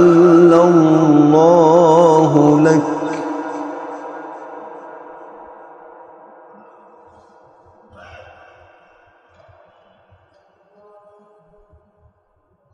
أحل 0.00 0.54
الله 0.54 2.60
لك 2.60 2.82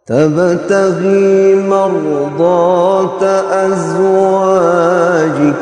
تبتغي 0.07 1.55
مرضات 1.55 3.23
أزواجك 3.53 5.55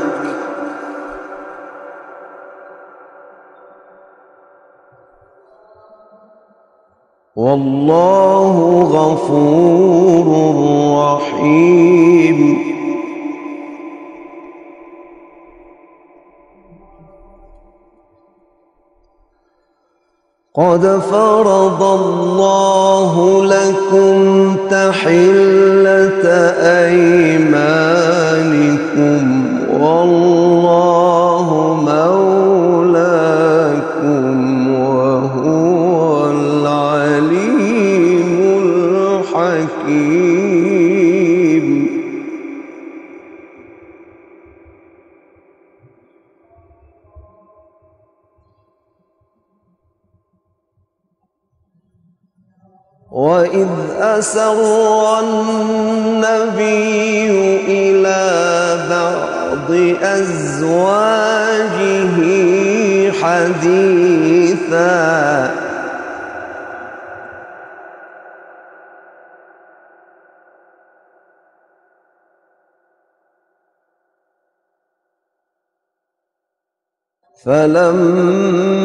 والله 7.37 8.83
غفور 8.83 10.27
رحيم. 11.05 12.59
قد 20.55 21.01
فرض 21.11 21.83
الله 21.83 23.45
لكم 23.45 24.17
تحلة 24.71 26.27
أيمانكم. 26.87 27.65
وإذ 53.15 53.69
أسر 54.01 54.59
النبي 55.21 56.61
إلى 57.69 58.25
بعض 58.91 59.71
أزواجه 60.03 61.55
حديثا 63.23 64.85
فلما 77.45 78.85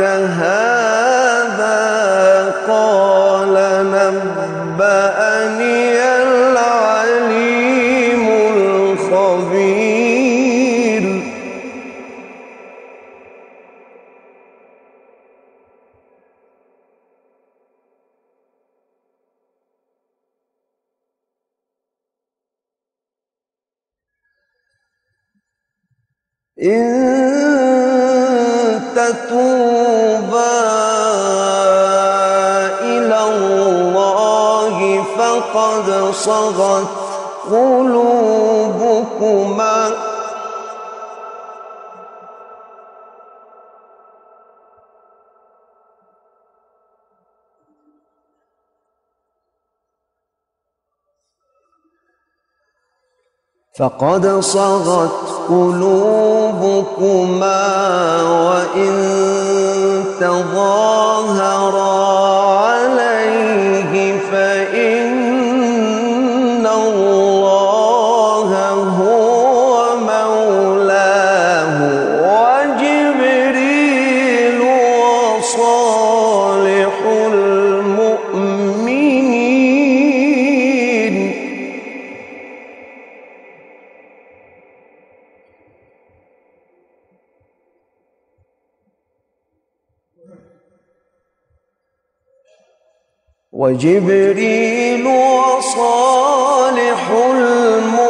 هذا؟ 0.00 0.73
إن 26.62 26.94
تتوبا 28.94 30.60
إلى 32.80 33.20
الله 33.28 35.02
فقد 35.02 36.10
صغت 36.12 36.86
قلوبكما. 37.50 38.44
فقد 53.78 54.40
صغت 54.40 55.33
قلوبكما 55.48 57.32
وإن 58.22 58.94
تظاهرا 60.20 61.84
وجبريل 93.54 95.06
وصالح 95.06 97.10
المؤمنين 97.10 98.03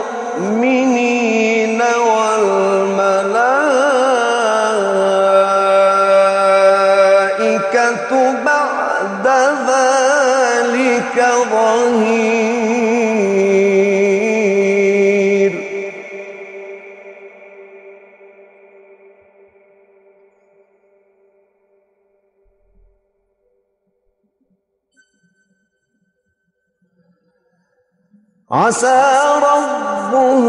عسى 28.54 29.02
ربه 29.36 30.44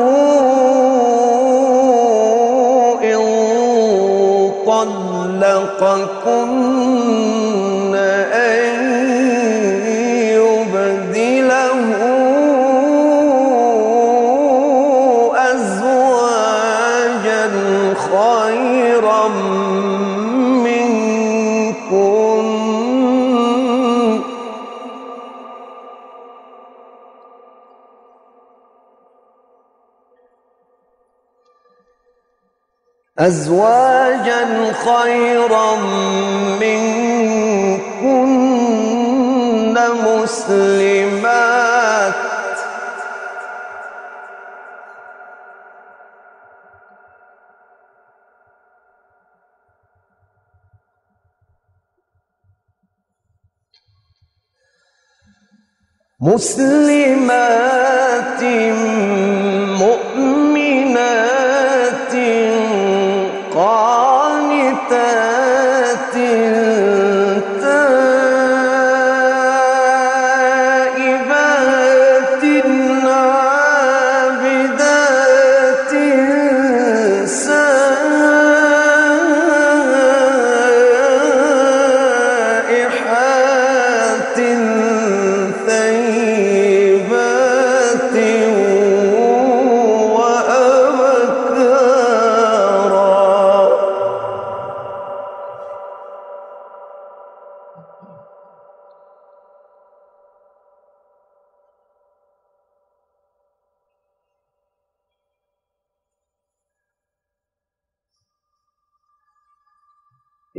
إن 3.04 3.22
طلقكن 4.68 6.65
أزواجا 33.20 34.74
خيرا 34.74 35.76
منكن 36.60 37.46
مسلمات. 40.26 41.36
مسلمات 56.20 57.56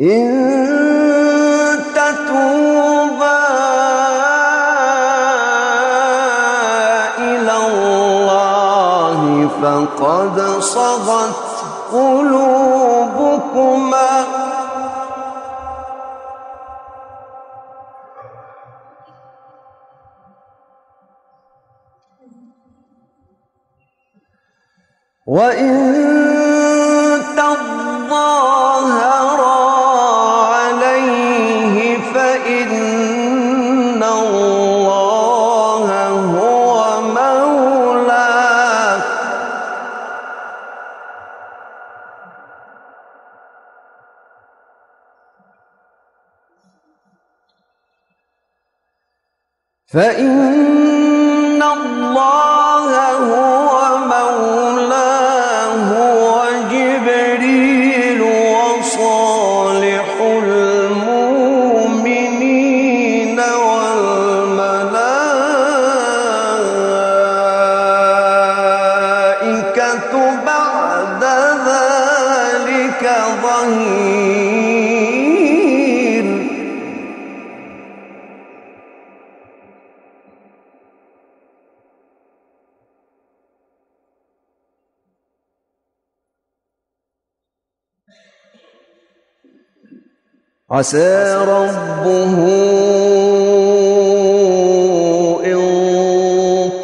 إن 0.00 0.28
تتوبا 1.94 3.46
إلى 7.18 7.52
الله 7.66 9.48
فقد 9.62 10.36
صغت 10.60 11.34
قلوبكما 11.92 12.76
فإن 49.96 50.95
عسى 90.76 91.34
ربه 91.48 92.36
إن 95.44 95.60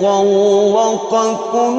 طلقكن 0.01 1.73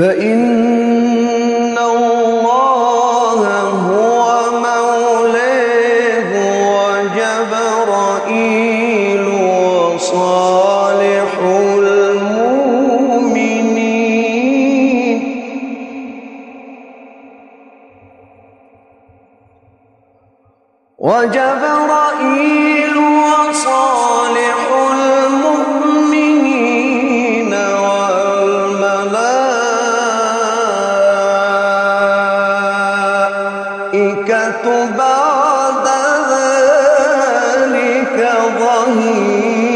فإن 0.00 0.39
بعد 34.66 35.86
ذلك 36.30 38.18
ظهير. 38.58 39.70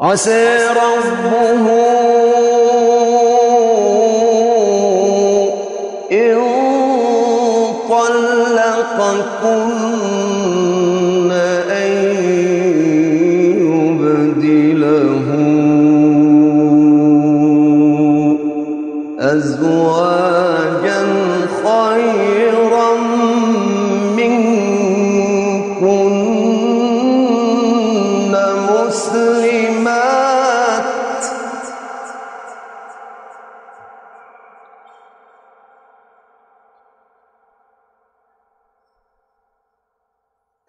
عسى 0.00 0.66
ربه 0.68 1.97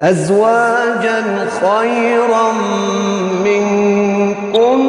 أزواجا 0.09 1.49
خيرا 1.61 2.51
منكن 3.45 4.79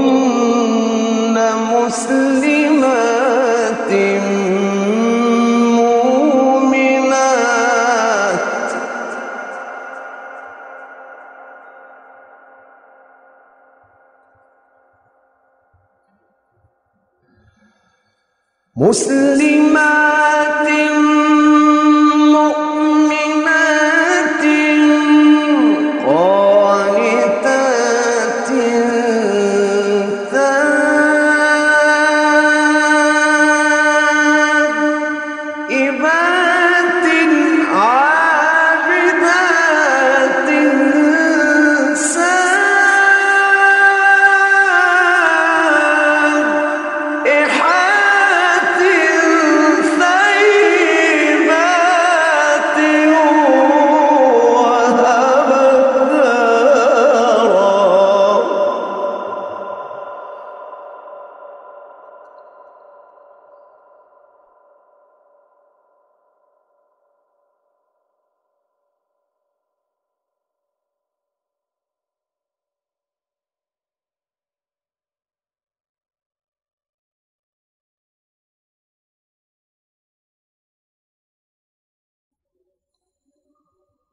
مسلمات 1.73 3.11
مؤمنات. 5.81 7.11
مسلمات 18.77 20.00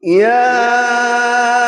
يا 0.08 1.67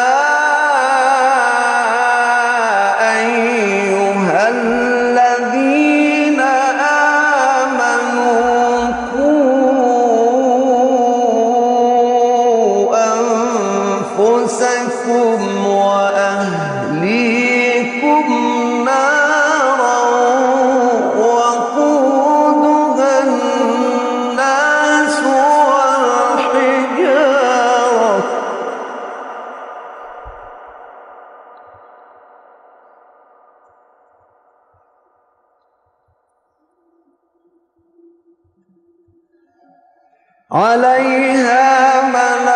عليها 40.51 42.01
ملائكة 42.01 42.49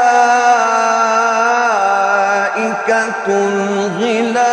غلاظ. 3.99 4.52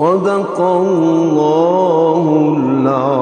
صدق 0.00 0.60
الله 0.60 2.24
العظيم. 2.58 3.19